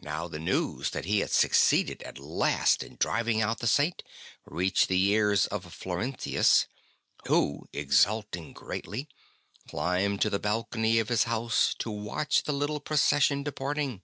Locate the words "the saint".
3.60-4.02